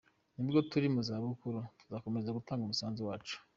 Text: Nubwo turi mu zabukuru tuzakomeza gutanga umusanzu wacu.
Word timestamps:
Nubwo 0.35 0.57
turi 0.69 0.87
mu 0.95 1.01
zabukuru 1.07 1.59
tuzakomeza 1.79 2.35
gutanga 2.37 2.61
umusanzu 2.63 3.01
wacu. 3.09 3.35